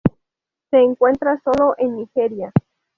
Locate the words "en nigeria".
1.77-2.51